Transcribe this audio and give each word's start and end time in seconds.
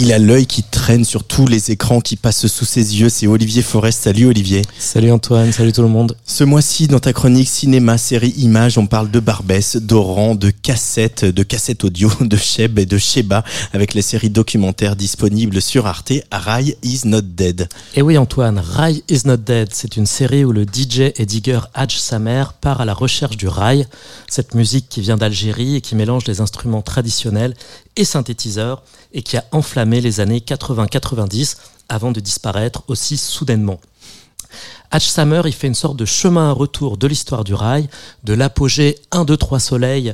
Il 0.00 0.12
a 0.12 0.20
l'œil 0.20 0.46
qui 0.46 0.62
traîne 0.62 1.04
sur 1.04 1.24
tous 1.24 1.48
les 1.48 1.72
écrans 1.72 2.00
qui 2.00 2.14
passent 2.14 2.46
sous 2.46 2.64
ses 2.64 3.00
yeux. 3.00 3.08
C'est 3.08 3.26
Olivier 3.26 3.62
Forest. 3.62 4.04
Salut 4.04 4.26
Olivier. 4.26 4.62
Salut 4.78 5.10
Antoine, 5.10 5.50
salut 5.50 5.72
tout 5.72 5.82
le 5.82 5.88
monde. 5.88 6.16
Ce 6.24 6.44
mois-ci, 6.44 6.86
dans 6.86 7.00
ta 7.00 7.12
chronique 7.12 7.48
cinéma, 7.48 7.98
série, 7.98 8.32
images, 8.36 8.78
on 8.78 8.86
parle 8.86 9.10
de 9.10 9.18
Barbès, 9.18 9.74
d'Oran, 9.74 10.36
de 10.36 10.50
cassettes, 10.50 11.24
de 11.24 11.42
cassettes 11.42 11.82
audio, 11.82 12.12
de 12.20 12.36
Cheb 12.36 12.78
et 12.78 12.86
de 12.86 12.96
Sheba, 12.96 13.42
avec 13.72 13.92
les 13.92 14.02
séries 14.02 14.30
documentaires 14.30 14.94
disponibles 14.94 15.60
sur 15.60 15.88
Arte. 15.88 16.12
Rai 16.30 16.76
is 16.84 17.00
not 17.04 17.22
dead. 17.22 17.68
Et 17.96 18.02
oui 18.02 18.16
Antoine, 18.18 18.60
Rai 18.60 19.02
is 19.08 19.22
not 19.24 19.38
dead. 19.38 19.70
C'est 19.72 19.96
une 19.96 20.06
série 20.06 20.44
où 20.44 20.52
le 20.52 20.62
DJ 20.62 21.10
et 21.16 21.26
digger 21.26 21.58
Hadj 21.74 21.96
Samer 21.96 22.44
part 22.60 22.80
à 22.80 22.84
la 22.84 22.94
recherche 22.94 23.36
du 23.36 23.48
rail, 23.48 23.84
cette 24.28 24.54
musique 24.54 24.88
qui 24.88 25.00
vient 25.00 25.16
d'Algérie 25.16 25.74
et 25.74 25.80
qui 25.80 25.96
mélange 25.96 26.24
les 26.28 26.40
instruments 26.40 26.82
traditionnels 26.82 27.54
et 27.96 28.04
synthétiseurs 28.04 28.84
et 29.12 29.22
qui 29.22 29.36
a 29.36 29.44
enflammé 29.52 29.87
les 29.90 30.20
années 30.20 30.40
80-90 30.40 31.56
avant 31.88 32.12
de 32.12 32.20
disparaître 32.20 32.82
aussi 32.88 33.16
soudainement. 33.16 33.80
Hatch 34.98 35.10
Summer, 35.10 35.46
il 35.46 35.52
fait 35.52 35.68
une 35.68 35.76
sorte 35.76 35.96
de 35.96 36.04
chemin 36.04 36.50
à 36.50 36.52
retour 36.52 36.96
de 36.96 37.06
l'histoire 37.06 37.44
du 37.44 37.54
rail, 37.54 37.88
de 38.24 38.34
l'apogée 38.34 38.98
1, 39.12 39.24
2, 39.24 39.36
3 39.36 39.60
soleils, 39.60 40.12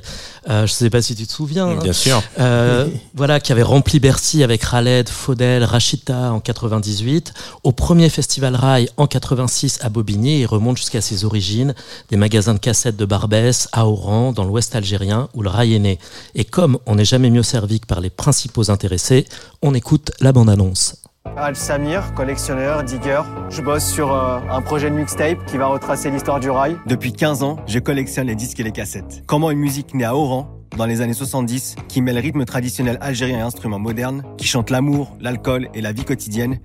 euh, 0.50 0.66
je 0.66 0.72
ne 0.72 0.76
sais 0.76 0.90
pas 0.90 1.00
si 1.00 1.16
tu 1.16 1.26
te 1.26 1.32
souviens. 1.32 1.74
Bien 1.76 1.94
sûr. 1.94 2.22
Euh, 2.38 2.86
voilà, 3.14 3.40
qui 3.40 3.52
avait 3.52 3.62
rempli 3.62 3.98
Bercy 3.98 4.42
avec 4.42 4.60
Khaled, 4.68 5.08
Faudel, 5.08 5.64
Rachita 5.64 6.34
en 6.34 6.40
98, 6.40 7.32
au 7.62 7.72
premier 7.72 8.10
festival 8.10 8.56
rail 8.56 8.90
en 8.98 9.06
86 9.06 9.78
à 9.80 9.88
Bobigny, 9.88 10.40
il 10.40 10.44
remonte 10.44 10.76
jusqu'à 10.76 11.00
ses 11.00 11.24
origines, 11.24 11.74
des 12.10 12.18
magasins 12.18 12.52
de 12.52 12.58
cassettes 12.58 12.98
de 12.98 13.06
Barbès 13.06 13.70
à 13.72 13.86
Oran, 13.86 14.32
dans 14.32 14.44
l'ouest 14.44 14.76
algérien, 14.76 15.30
où 15.32 15.40
le 15.40 15.48
rail 15.48 15.72
est 15.72 15.78
né. 15.78 15.98
Et 16.34 16.44
comme 16.44 16.76
on 16.84 16.96
n'est 16.96 17.06
jamais 17.06 17.30
mieux 17.30 17.42
servi 17.42 17.80
que 17.80 17.86
par 17.86 18.02
les 18.02 18.10
principaux 18.10 18.70
intéressés, 18.70 19.24
on 19.62 19.72
écoute 19.72 20.10
la 20.20 20.32
bande-annonce. 20.32 20.96
Al 21.36 21.56
Samir, 21.56 22.14
collectionneur, 22.14 22.84
digger. 22.84 23.20
Je 23.50 23.60
bosse 23.60 23.84
sur 23.84 24.12
euh, 24.12 24.38
un 24.50 24.60
projet 24.60 24.88
de 24.88 24.94
mixtape 24.94 25.44
qui 25.46 25.56
va 25.56 25.66
retracer 25.66 26.10
l'histoire 26.10 26.38
du 26.38 26.48
rail. 26.48 26.76
Depuis 26.86 27.12
15 27.12 27.42
ans, 27.42 27.56
je 27.66 27.78
collectionne 27.80 28.28
les 28.28 28.36
disques 28.36 28.60
et 28.60 28.62
les 28.62 28.70
cassettes. 28.70 29.24
Comment 29.26 29.50
une 29.50 29.58
musique 29.58 29.94
née 29.94 30.04
à 30.04 30.14
Oran, 30.14 30.48
dans 30.76 30.86
les 30.86 31.00
années 31.00 31.12
70, 31.12 31.74
qui 31.88 32.02
mêle 32.02 32.18
rythme 32.18 32.44
traditionnel 32.44 32.98
algérien 33.00 33.38
et 33.38 33.42
instruments 33.42 33.80
modernes, 33.80 34.22
qui 34.36 34.46
chante 34.46 34.70
l'amour, 34.70 35.16
l'alcool 35.20 35.68
et 35.74 35.80
la 35.80 35.90
vie 35.92 36.04
quotidienne, 36.04 36.58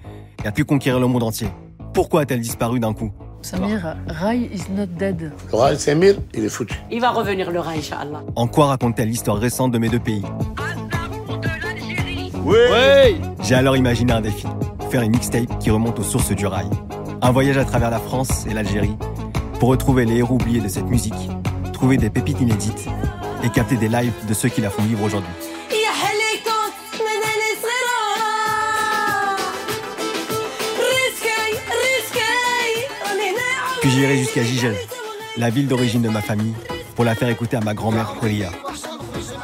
et 0.44 0.48
a 0.48 0.52
pu 0.52 0.66
conquérir 0.66 1.00
le 1.00 1.08
monde 1.08 1.24
entier. 1.24 1.48
Pourquoi 1.94 2.22
a-t-elle 2.22 2.42
disparu 2.42 2.80
d'un 2.80 2.94
coup? 2.94 3.12
Samir, 3.42 3.96
Rai 4.08 4.38
is 4.54 4.64
not 4.72 4.86
dead. 4.86 5.32
Le 5.52 5.58
Rai 5.58 5.78
Samir, 5.78 6.16
il 6.36 6.46
est 6.46 6.50
foutu. 6.50 6.76
Il 6.92 7.02
va 7.02 7.10
revenir 7.10 7.50
le 7.50 7.60
Rai, 7.60 7.78
Inch'Allah. 7.80 8.22
En 8.36 8.48
quoi 8.48 8.68
raconte-t-elle 8.68 9.08
l'histoire 9.08 9.38
récente 9.38 9.72
de 9.72 9.80
mes 9.80 9.90
deux 9.90 10.00
pays? 10.00 10.24
Oui, 12.46 13.22
J'ai 13.44 13.56
alors 13.56 13.78
imaginé 13.78 14.12
un 14.14 14.22
défi. 14.22 14.48
Faire 14.90 15.02
une 15.04 15.12
mixtape 15.12 15.60
qui 15.60 15.70
remonte 15.70 16.00
aux 16.00 16.04
sources 16.04 16.32
du 16.32 16.48
rail. 16.48 16.68
Un 17.22 17.32
voyage 17.32 17.58
à 17.58 17.66
travers 17.66 17.92
la 17.92 18.00
France 18.00 18.48
et 18.50 18.54
l'Algérie 18.56 18.98
pour 19.60 19.70
retrouver 19.70 20.06
les 20.06 20.18
héros 20.18 20.34
oubliés 20.36 20.62
de 20.62 20.68
cette 20.68 20.88
musique, 20.88 21.14
trouver 21.74 21.98
des 21.98 22.10
pépites 22.10 22.42
inédites 22.42 22.88
et 23.44 23.50
capter 23.50 23.76
des 23.76 23.88
lives 23.88 24.14
de 24.28 24.34
ceux 24.34 24.50
qui 24.50 24.62
la 24.62 24.72
font 24.72 24.82
vivre 24.82 25.04
aujourd'hui. 25.04 25.30
Puis 33.82 33.92
j'irai 33.92 34.18
jusqu'à 34.18 34.44
Gigel, 34.44 34.76
la 35.38 35.52
ville 35.52 35.68
d'origine 35.68 36.02
de 36.02 36.10
ma 36.10 36.22
famille, 36.22 36.54
pour 36.96 37.06
la 37.06 37.14
faire 37.14 37.30
écouter 37.30 37.58
à 37.58 37.62
ma 37.62 37.76
grand-mère 37.76 38.16
Kolia. 38.20 38.50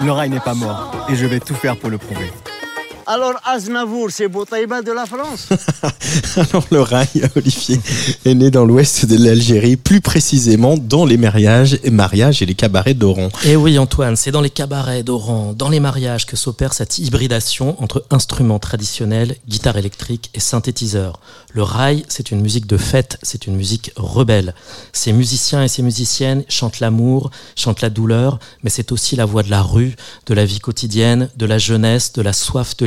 Le 0.01 0.11
rail 0.11 0.29
n'est 0.29 0.39
pas 0.39 0.55
mort 0.55 0.91
et 1.07 1.15
je 1.15 1.25
vais 1.25 1.39
tout 1.39 1.55
faire 1.55 1.77
pour 1.77 1.89
le 1.89 1.97
prouver. 1.97 2.31
Alors 3.07 3.33
Aznavour, 3.45 4.09
c'est 4.09 4.27
Boutaïba 4.27 4.81
de 4.81 4.91
la 4.91 5.05
France 5.05 5.49
Alors 6.37 6.65
le 6.71 6.81
rail, 6.81 7.07
Olivier, 7.35 7.79
est 8.25 8.33
né 8.33 8.49
dans 8.49 8.65
l'ouest 8.65 9.05
de 9.05 9.23
l'Algérie, 9.23 9.75
plus 9.77 10.01
précisément 10.01 10.75
dans 10.75 11.05
les 11.05 11.17
mariages 11.17 11.77
et 11.83 11.91
mariages 11.91 12.41
et 12.41 12.47
les 12.47 12.55
cabarets 12.55 12.95
d'Oran. 12.95 13.29
Et 13.45 13.55
oui 13.55 13.77
Antoine, 13.77 14.15
c'est 14.15 14.31
dans 14.31 14.41
les 14.41 14.49
cabarets 14.49 15.03
d'Oran, 15.03 15.53
dans 15.53 15.69
les 15.69 15.79
mariages 15.79 16.25
que 16.25 16.35
s'opère 16.35 16.73
cette 16.73 16.97
hybridation 16.97 17.81
entre 17.81 18.05
instruments 18.09 18.59
traditionnels, 18.59 19.35
guitare 19.47 19.77
électrique 19.77 20.31
et 20.33 20.39
synthétiseurs. 20.39 21.19
Le 21.53 21.61
rail, 21.61 22.05
c'est 22.09 22.31
une 22.31 22.41
musique 22.41 22.65
de 22.65 22.77
fête, 22.77 23.19
c'est 23.21 23.45
une 23.45 23.55
musique 23.55 23.91
rebelle. 23.95 24.55
Ces 24.93 25.13
musiciens 25.13 25.63
et 25.63 25.67
ces 25.67 25.83
musiciennes 25.83 26.43
chantent 26.49 26.79
l'amour, 26.79 27.29
chantent 27.55 27.81
la 27.81 27.89
douleur, 27.89 28.39
mais 28.63 28.69
c'est 28.69 28.91
aussi 28.91 29.15
la 29.15 29.25
voix 29.25 29.43
de 29.43 29.51
la 29.51 29.61
rue, 29.61 29.95
de 30.25 30.33
la 30.33 30.43
vie 30.43 30.59
quotidienne, 30.59 31.29
de 31.37 31.45
la 31.45 31.57
jeunesse, 31.57 32.11
de 32.13 32.21
la 32.21 32.33
soif 32.33 32.75
de 32.77 32.85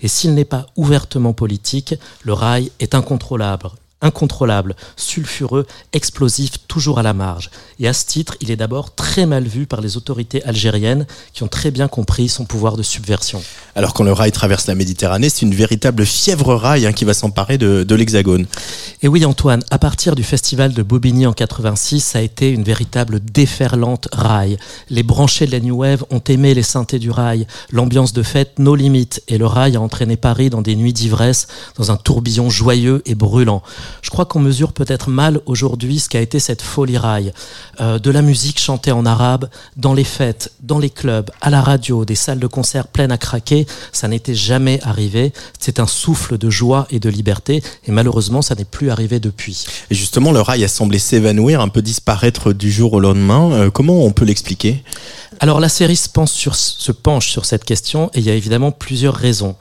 Et 0.00 0.08
s'il 0.08 0.34
n'est 0.34 0.44
pas 0.44 0.66
ouvertement 0.76 1.32
politique, 1.32 1.94
le 2.24 2.32
rail 2.32 2.70
est 2.80 2.94
incontrôlable, 2.94 3.70
incontrôlable, 4.02 4.76
sulfureux, 4.96 5.66
explosif, 5.92 6.52
toujours 6.68 6.98
à 6.98 7.02
la 7.02 7.12
marge. 7.12 7.50
Et 7.78 7.88
à 7.88 7.92
ce 7.92 8.06
titre, 8.06 8.36
il 8.40 8.50
est 8.50 8.56
d'abord 8.56 8.94
très 8.94 9.26
mal 9.26 9.44
vu 9.44 9.66
par 9.66 9.80
les 9.80 9.96
autorités 9.96 10.42
algériennes 10.44 11.06
qui 11.32 11.42
ont 11.42 11.48
très 11.48 11.70
bien 11.70 11.88
compris 11.88 12.28
son 12.28 12.44
pouvoir 12.44 12.76
de 12.76 12.82
subversion. 12.82 13.42
Alors 13.74 13.94
quand 13.94 14.04
le 14.04 14.12
rail 14.12 14.32
traverse 14.32 14.66
la 14.66 14.74
Méditerranée, 14.74 15.28
c'est 15.28 15.42
une 15.42 15.54
véritable 15.54 16.06
fièvre 16.06 16.54
rail 16.54 16.86
hein, 16.86 16.92
qui 16.92 17.04
va 17.04 17.14
s'emparer 17.14 17.58
de, 17.58 17.84
de 17.84 17.94
l'Hexagone. 17.94 18.46
Et 19.02 19.08
oui 19.08 19.24
Antoine, 19.24 19.62
à 19.70 19.78
partir 19.78 20.14
du 20.14 20.22
festival 20.22 20.72
de 20.72 20.82
Bobigny 20.82 21.26
en 21.26 21.32
86, 21.32 22.00
ça 22.00 22.18
a 22.18 22.22
été 22.22 22.50
une 22.50 22.62
véritable 22.62 23.20
déferlante 23.20 24.08
rail. 24.12 24.58
Les 24.88 25.02
branchés 25.02 25.46
de 25.46 25.52
la 25.52 25.60
New 25.60 25.76
Wave 25.76 26.04
ont 26.10 26.22
aimé 26.28 26.54
les 26.54 26.62
synthés 26.62 26.98
du 26.98 27.10
rail, 27.10 27.46
l'ambiance 27.70 28.12
de 28.12 28.22
fête 28.22 28.58
nos 28.58 28.74
limites, 28.74 29.22
et 29.28 29.38
le 29.38 29.46
rail 29.46 29.76
a 29.76 29.80
entraîné 29.80 30.16
Paris 30.16 30.50
dans 30.50 30.62
des 30.62 30.76
nuits 30.76 30.92
d'ivresse, 30.92 31.48
dans 31.76 31.90
un 31.90 31.96
tourbillon 31.96 32.50
joyeux 32.50 33.02
et 33.06 33.14
brûlant. 33.14 33.62
Je 34.02 34.10
crois 34.10 34.24
qu'on 34.24 34.40
mesure 34.40 34.72
peut-être 34.72 35.10
mal 35.10 35.40
aujourd'hui 35.46 35.98
ce 36.00 36.08
qu'a 36.08 36.20
été 36.20 36.38
cette 36.38 36.62
folie 36.62 36.98
rail. 36.98 37.32
Euh, 37.80 37.98
de 37.98 38.10
la 38.10 38.22
musique 38.22 38.60
chantée 38.60 38.92
en 38.92 39.06
arabe, 39.06 39.48
dans 39.76 39.94
les 39.94 40.04
fêtes, 40.04 40.52
dans 40.62 40.78
les 40.78 40.90
clubs, 40.90 41.30
à 41.40 41.50
la 41.50 41.60
radio, 41.60 42.04
des 42.04 42.14
salles 42.14 42.40
de 42.40 42.46
concert 42.46 42.88
pleines 42.88 43.12
à 43.12 43.18
craquer, 43.18 43.66
ça 43.92 44.08
n'était 44.08 44.34
jamais 44.34 44.80
arrivé. 44.82 45.32
C'est 45.58 45.80
un 45.80 45.86
souffle 45.86 46.38
de 46.38 46.50
joie 46.50 46.86
et 46.90 47.00
de 47.00 47.08
liberté, 47.08 47.62
et 47.86 47.92
malheureusement, 47.92 48.42
ça 48.42 48.54
n'est 48.54 48.64
plus 48.64 48.90
arrivé 48.90 49.20
depuis. 49.20 49.66
Et 49.90 49.94
justement, 49.94 50.32
le 50.32 50.40
rail 50.40 50.64
a 50.64 50.68
semblé 50.68 50.98
s'évanouir, 50.98 51.60
un 51.60 51.68
peu 51.68 51.82
disparaître 51.82 52.52
du 52.52 52.70
jour 52.70 52.92
au 52.92 53.00
lendemain. 53.00 53.52
Euh, 53.52 53.70
comment 53.70 54.04
on 54.04 54.12
peut 54.12 54.24
l'expliquer? 54.24 54.82
Alors 55.42 55.58
la 55.58 55.70
série 55.70 55.96
se, 55.96 56.08
pense 56.08 56.32
sur, 56.32 56.54
se 56.54 56.92
penche 56.92 57.30
sur 57.30 57.46
cette 57.46 57.64
question, 57.64 58.10
et 58.12 58.18
il 58.18 58.26
y 58.26 58.30
a 58.30 58.34
évidemment 58.34 58.72
plusieurs 58.72 59.14
raisons. 59.14 59.56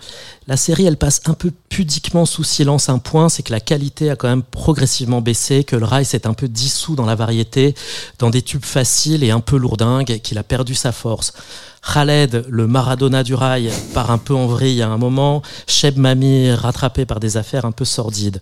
La 0.50 0.58
série, 0.58 0.88
elle 0.88 0.98
passe 0.98 1.22
un 1.28 1.36
peu 1.36 1.52
pudiquement 1.70 2.26
sous 2.26 2.44
silence 2.44 2.90
un 2.90 2.98
point, 2.98 3.30
c'est 3.30 3.44
que 3.44 3.52
la 3.52 3.60
qualité 3.60 4.10
a 4.10 4.16
quand 4.16 4.28
même 4.28 4.42
progressivement 4.42 5.22
baissé, 5.22 5.64
que 5.64 5.76
le 5.76 5.86
rail 5.86 6.06
s'est 6.06 6.26
un 6.26 6.34
peu 6.34 6.48
dissous 6.48 6.96
dans 6.96 7.06
la 7.06 7.14
variété, 7.14 7.76
dans 8.18 8.32
des 8.32 8.42
tubes 8.42 8.66
faciles 8.66 9.24
et 9.24 9.30
un 9.30 9.42
peu 9.42 9.58
lourdingues, 9.58 10.20
qu'il 10.22 10.40
a 10.40 10.44
perdu 10.44 10.74
sa 10.74 10.92
force. 10.92 11.34
Khaled, 11.82 12.46
le 12.50 12.68
Maradona 12.68 13.24
du 13.24 13.34
rail, 13.34 13.72
part 13.94 14.12
un 14.12 14.18
peu 14.18 14.36
en 14.36 14.48
vrille 14.48 14.82
à 14.82 14.90
un 14.90 14.98
moment, 14.98 15.42
Cheb 15.66 15.98
Mami 15.98 16.52
rattrapé 16.52 17.06
par 17.06 17.20
des 17.20 17.38
affaires 17.38 17.66
un 17.66 17.72
peu 17.72 17.86
sordides. 17.86 18.42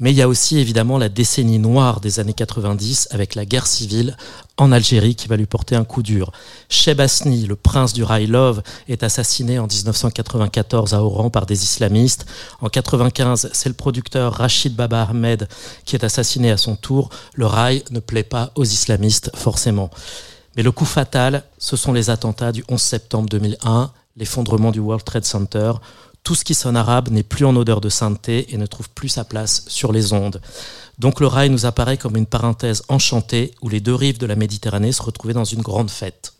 Mais 0.00 0.10
il 0.10 0.16
y 0.16 0.22
a 0.22 0.28
aussi 0.28 0.58
évidemment 0.58 0.98
la 0.98 1.08
décennie 1.08 1.58
noire 1.58 2.00
des 2.00 2.20
années 2.20 2.34
90 2.34 3.08
avec 3.10 3.34
la 3.34 3.44
guerre 3.44 3.66
civile 3.66 4.16
en 4.56 4.70
Algérie 4.70 5.14
qui 5.14 5.28
va 5.28 5.36
lui 5.36 5.46
porter 5.46 5.76
un 5.76 5.84
coup 5.84 6.02
dur. 6.02 6.30
Cheb 6.68 7.00
Asni, 7.00 7.46
le 7.46 7.56
prince 7.56 7.92
du 7.92 8.04
rail 8.04 8.26
love, 8.26 8.62
est 8.88 9.02
assassiné 9.02 9.58
en 9.58 9.66
1994 9.66 10.94
à 10.94 11.02
Oran 11.02 11.30
par 11.30 11.46
des 11.46 11.62
islamistes. 11.62 12.26
En 12.60 12.68
95, 12.68 13.50
c'est 13.52 13.68
le 13.68 13.74
producteur 13.74 14.34
Rachid 14.34 14.74
Baba 14.74 15.02
Ahmed 15.02 15.48
qui 15.84 15.96
est 15.96 16.04
assassiné 16.04 16.50
à 16.50 16.56
son 16.56 16.76
tour. 16.76 17.10
Le 17.34 17.46
rail 17.46 17.82
ne 17.90 18.00
plaît 18.00 18.24
pas 18.24 18.52
aux 18.56 18.64
islamistes 18.64 19.30
forcément. 19.34 19.90
Mais 20.56 20.62
le 20.62 20.72
coup 20.72 20.84
fatal, 20.84 21.44
ce 21.58 21.76
sont 21.76 21.92
les 21.92 22.10
attentats 22.10 22.52
du 22.52 22.64
11 22.68 22.80
septembre 22.80 23.28
2001, 23.28 23.92
l'effondrement 24.16 24.70
du 24.70 24.80
World 24.80 25.04
Trade 25.04 25.24
Center. 25.24 25.72
Tout 26.22 26.34
ce 26.34 26.44
qui 26.44 26.54
sonne 26.54 26.76
arabe 26.76 27.10
n'est 27.10 27.22
plus 27.22 27.44
en 27.44 27.56
odeur 27.56 27.80
de 27.80 27.88
sainteté 27.88 28.54
et 28.54 28.56
ne 28.56 28.66
trouve 28.66 28.88
plus 28.90 29.08
sa 29.08 29.24
place 29.24 29.64
sur 29.66 29.92
les 29.92 30.12
ondes. 30.12 30.40
Donc 30.98 31.20
le 31.20 31.26
rail 31.26 31.50
nous 31.50 31.66
apparaît 31.66 31.98
comme 31.98 32.16
une 32.16 32.26
parenthèse 32.26 32.82
enchantée 32.88 33.54
où 33.62 33.68
les 33.68 33.80
deux 33.80 33.94
rives 33.94 34.18
de 34.18 34.26
la 34.26 34.36
Méditerranée 34.36 34.92
se 34.92 35.02
retrouvaient 35.02 35.34
dans 35.34 35.44
une 35.44 35.60
grande 35.60 35.90
fête. 35.90 36.34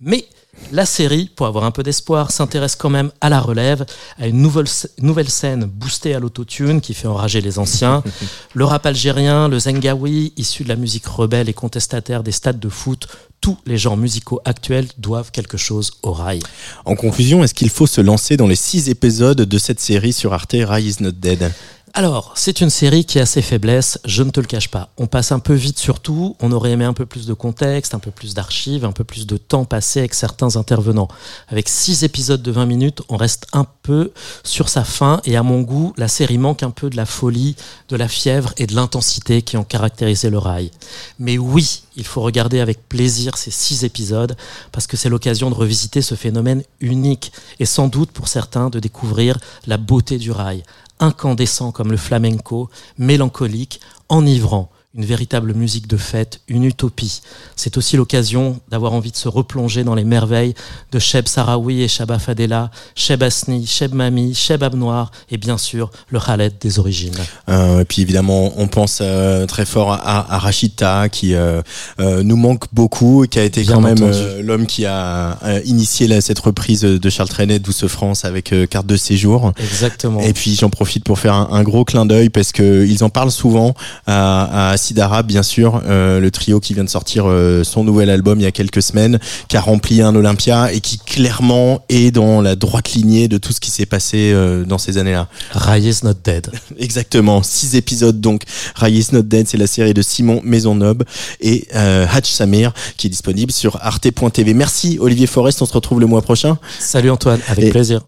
Mais 0.00 0.26
la 0.72 0.86
série, 0.86 1.30
pour 1.34 1.46
avoir 1.46 1.64
un 1.64 1.70
peu 1.70 1.82
d'espoir, 1.82 2.30
s'intéresse 2.30 2.76
quand 2.76 2.90
même 2.90 3.10
à 3.20 3.28
la 3.28 3.40
relève, 3.40 3.84
à 4.18 4.26
une 4.26 4.40
nouvelle, 4.40 4.66
nouvelle 5.00 5.28
scène 5.28 5.64
boostée 5.64 6.14
à 6.14 6.20
l'autotune 6.20 6.80
qui 6.80 6.94
fait 6.94 7.08
enrager 7.08 7.40
les 7.40 7.58
anciens. 7.58 8.02
Le 8.54 8.64
rap 8.64 8.86
algérien, 8.86 9.48
le 9.48 9.58
zengawi, 9.58 10.32
issu 10.36 10.62
de 10.64 10.68
la 10.68 10.76
musique 10.76 11.06
rebelle 11.06 11.48
et 11.48 11.52
contestataire 11.52 12.22
des 12.22 12.32
stades 12.32 12.60
de 12.60 12.68
foot, 12.68 13.08
tous 13.40 13.58
les 13.66 13.76
genres 13.76 13.96
musicaux 13.96 14.40
actuels 14.44 14.86
doivent 14.96 15.30
quelque 15.30 15.58
chose 15.58 15.92
au 16.02 16.12
rail. 16.12 16.40
En 16.84 16.94
conclusion, 16.94 17.44
est-ce 17.44 17.52
qu'il 17.52 17.68
faut 17.68 17.86
se 17.86 18.00
lancer 18.00 18.36
dans 18.36 18.46
les 18.46 18.56
six 18.56 18.88
épisodes 18.88 19.42
de 19.42 19.58
cette 19.58 19.80
série 19.80 20.12
sur 20.12 20.32
Arte 20.32 20.56
Rai 20.58 20.82
is 20.82 20.96
not 21.00 21.12
dead? 21.12 21.52
Alors, 21.96 22.32
c'est 22.34 22.60
une 22.60 22.70
série 22.70 23.04
qui 23.04 23.20
a 23.20 23.26
ses 23.26 23.40
faiblesses, 23.40 24.00
je 24.04 24.24
ne 24.24 24.30
te 24.30 24.40
le 24.40 24.46
cache 24.46 24.68
pas. 24.68 24.90
On 24.98 25.06
passe 25.06 25.30
un 25.30 25.38
peu 25.38 25.54
vite 25.54 25.78
sur 25.78 26.00
tout, 26.00 26.34
on 26.40 26.50
aurait 26.50 26.72
aimé 26.72 26.84
un 26.84 26.92
peu 26.92 27.06
plus 27.06 27.24
de 27.24 27.34
contexte, 27.34 27.94
un 27.94 28.00
peu 28.00 28.10
plus 28.10 28.34
d'archives, 28.34 28.84
un 28.84 28.90
peu 28.90 29.04
plus 29.04 29.28
de 29.28 29.36
temps 29.36 29.64
passé 29.64 30.00
avec 30.00 30.12
certains 30.14 30.56
intervenants. 30.56 31.06
Avec 31.46 31.68
six 31.68 32.02
épisodes 32.02 32.42
de 32.42 32.50
20 32.50 32.66
minutes, 32.66 33.02
on 33.10 33.16
reste 33.16 33.46
un 33.52 33.64
peu 33.82 34.10
sur 34.42 34.68
sa 34.70 34.82
fin 34.82 35.20
et 35.24 35.36
à 35.36 35.44
mon 35.44 35.60
goût, 35.60 35.94
la 35.96 36.08
série 36.08 36.36
manque 36.36 36.64
un 36.64 36.72
peu 36.72 36.90
de 36.90 36.96
la 36.96 37.06
folie, 37.06 37.54
de 37.88 37.94
la 37.94 38.08
fièvre 38.08 38.52
et 38.56 38.66
de 38.66 38.74
l'intensité 38.74 39.42
qui 39.42 39.56
ont 39.56 39.62
caractérisé 39.62 40.30
le 40.30 40.38
rail. 40.38 40.72
Mais 41.20 41.38
oui, 41.38 41.83
il 41.96 42.04
faut 42.04 42.20
regarder 42.20 42.60
avec 42.60 42.88
plaisir 42.88 43.36
ces 43.36 43.50
six 43.50 43.84
épisodes 43.84 44.36
parce 44.72 44.86
que 44.86 44.96
c'est 44.96 45.08
l'occasion 45.08 45.50
de 45.50 45.54
revisiter 45.54 46.02
ce 46.02 46.14
phénomène 46.14 46.62
unique 46.80 47.32
et 47.60 47.66
sans 47.66 47.88
doute 47.88 48.10
pour 48.10 48.28
certains 48.28 48.70
de 48.70 48.80
découvrir 48.80 49.38
la 49.66 49.76
beauté 49.76 50.18
du 50.18 50.30
rail 50.30 50.62
incandescent 51.00 51.72
comme 51.72 51.90
le 51.90 51.96
flamenco, 51.96 52.70
mélancolique, 52.98 53.80
enivrant, 54.08 54.70
une 54.96 55.04
véritable 55.04 55.54
musique 55.54 55.88
de 55.88 55.96
fête, 55.96 56.40
une 56.46 56.64
utopie. 56.64 57.20
C'est 57.56 57.76
aussi 57.76 57.96
l'occasion 57.96 58.60
d'avoir 58.70 58.92
envie 58.92 59.10
de 59.10 59.16
se 59.16 59.28
replonger 59.28 59.82
dans 59.82 59.96
les 59.96 60.04
merveilles 60.04 60.54
de 60.92 60.98
Cheb 61.00 61.26
Sarawi 61.26 61.82
et 61.82 61.88
Shaba 61.88 62.20
Fadela, 62.20 62.70
Cheb 62.94 63.22
Asni, 63.24 63.66
Cheb 63.66 63.92
Mami, 63.92 64.34
Cheb 64.34 64.62
Abnoir 64.62 65.10
et 65.30 65.36
bien 65.36 65.58
sûr 65.58 65.90
le 66.10 66.20
Khaled 66.20 66.54
des 66.60 66.78
origines. 66.78 67.14
Euh, 67.48 67.80
et 67.80 67.84
puis 67.84 68.02
évidemment, 68.02 68.52
on 68.56 68.68
pense 68.68 68.98
euh, 69.00 69.46
très 69.46 69.64
fort 69.66 69.92
à, 69.92 70.32
à 70.32 70.38
Rachita 70.38 71.08
qui 71.08 71.34
euh, 71.34 71.60
euh 71.98 72.22
nous 72.22 72.36
manque 72.36 72.66
beaucoup, 72.72 73.26
qui 73.28 73.40
a 73.40 73.44
été 73.44 73.62
Bien 73.62 73.74
quand 73.74 73.80
même 73.80 73.94
entendu. 73.94 74.12
euh, 74.14 74.42
l'homme 74.42 74.66
qui 74.66 74.86
a 74.86 75.38
initié 75.64 76.06
la- 76.06 76.20
cette 76.20 76.38
reprise 76.38 76.82
de 76.82 77.10
Charles 77.10 77.28
Trenet 77.28 77.58
Douce 77.58 77.86
France 77.88 78.24
avec 78.24 78.54
carte 78.70 78.86
de 78.86 78.96
séjour. 78.96 79.52
Exactement. 79.58 80.20
Et 80.20 80.32
puis 80.32 80.54
j'en 80.54 80.70
profite 80.70 81.02
pour 81.02 81.18
faire 81.18 81.34
un, 81.34 81.48
un 81.50 81.62
gros 81.64 81.84
clin 81.84 82.06
d'œil 82.06 82.30
parce 82.30 82.52
que 82.52 82.86
ils 82.86 83.02
en 83.02 83.08
parlent 83.08 83.32
souvent 83.32 83.74
à, 84.06 84.70
à 84.70 84.76
Arab, 84.98 85.26
bien 85.26 85.42
sûr, 85.42 85.82
euh, 85.86 86.20
le 86.20 86.30
trio 86.30 86.60
qui 86.60 86.74
vient 86.74 86.84
de 86.84 86.88
sortir 86.90 87.24
euh, 87.26 87.64
son 87.64 87.84
nouvel 87.84 88.10
album 88.10 88.38
il 88.40 88.42
y 88.42 88.46
a 88.46 88.52
quelques 88.52 88.82
semaines, 88.82 89.18
qui 89.48 89.56
a 89.56 89.60
rempli 89.60 90.02
un 90.02 90.14
Olympia 90.14 90.72
et 90.72 90.80
qui 90.80 90.98
clairement 90.98 91.80
est 91.88 92.10
dans 92.10 92.40
la 92.42 92.56
droite 92.56 92.92
lignée 92.92 93.28
de 93.28 93.38
tout 93.38 93.52
ce 93.52 93.60
qui 93.60 93.70
s'est 93.70 93.86
passé 93.86 94.32
euh, 94.34 94.64
dans 94.64 94.78
ces 94.78 94.98
années-là. 94.98 95.28
Rai 95.52 95.80
is 95.80 96.00
not 96.04 96.14
dead. 96.24 96.50
Exactement, 96.78 97.42
six 97.42 97.74
épisodes 97.76 98.20
donc. 98.20 98.42
Ray 98.74 98.98
is 98.98 99.08
not 99.12 99.22
dead, 99.22 99.48
c'est 99.48 99.56
la 99.58 99.66
série 99.66 99.94
de 99.94 100.02
Simon 100.02 100.40
Maisonneuve 100.44 100.98
et 101.40 101.66
euh, 101.74 102.06
Hatch 102.12 102.30
Samir 102.30 102.72
qui 102.96 103.06
est 103.06 103.10
disponible 103.10 103.52
sur 103.52 103.78
arte.tv. 103.80 104.54
Merci 104.54 104.98
Olivier 105.00 105.26
Forest, 105.26 105.62
on 105.62 105.66
se 105.66 105.72
retrouve 105.72 106.00
le 106.00 106.06
mois 106.06 106.22
prochain. 106.22 106.58
Salut 106.78 107.10
Antoine, 107.10 107.40
avec 107.48 107.64
Et- 107.66 107.70
plaisir. 107.70 108.00